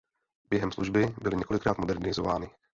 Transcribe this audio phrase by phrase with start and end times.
[0.49, 2.49] Během služby byly několikrát modernizovány.